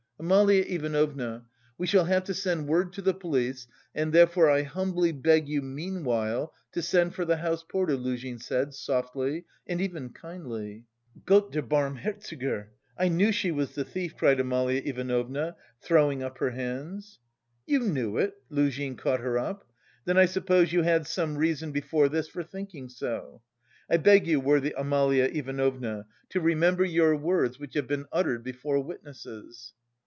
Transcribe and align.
"Amalia 0.23 0.63
Ivanovna, 0.67 1.45
we 1.79 1.87
shall 1.87 2.05
have 2.05 2.25
to 2.25 2.35
send 2.35 2.67
word 2.67 2.93
to 2.93 3.01
the 3.01 3.11
police 3.15 3.65
and 3.95 4.13
therefore 4.13 4.51
I 4.51 4.61
humbly 4.61 5.11
beg 5.11 5.49
you 5.49 5.63
meanwhile 5.63 6.53
to 6.73 6.83
send 6.83 7.15
for 7.15 7.25
the 7.25 7.37
house 7.37 7.63
porter," 7.67 7.97
Luzhin 7.97 8.37
said 8.37 8.75
softly 8.75 9.45
and 9.65 9.81
even 9.81 10.09
kindly. 10.11 10.85
"Gott 11.25 11.51
der 11.51 11.63
Barmherzige! 11.63 12.67
I 12.95 13.07
knew 13.07 13.31
she 13.31 13.49
was 13.49 13.73
the 13.73 13.83
thief," 13.83 14.15
cried 14.15 14.39
Amalia 14.39 14.83
Ivanovna, 14.85 15.55
throwing 15.81 16.21
up 16.21 16.37
her 16.37 16.51
hands. 16.51 17.17
"You 17.65 17.79
knew 17.79 18.17
it?" 18.19 18.35
Luzhin 18.51 18.97
caught 18.97 19.21
her 19.21 19.39
up, 19.39 19.67
"then 20.05 20.19
I 20.19 20.25
suppose 20.25 20.71
you 20.71 20.83
had 20.83 21.07
some 21.07 21.35
reason 21.35 21.71
before 21.71 22.09
this 22.09 22.27
for 22.27 22.43
thinking 22.43 22.89
so. 22.89 23.41
I 23.89 23.97
beg 23.97 24.27
you, 24.27 24.39
worthy 24.39 24.71
Amalia 24.77 25.29
Ivanovna, 25.33 26.05
to 26.29 26.39
remember 26.39 26.85
your 26.85 27.15
words 27.15 27.57
which 27.57 27.73
have 27.73 27.87
been 27.87 28.05
uttered 28.11 28.43
before 28.43 28.79
witnesses." 28.83 29.73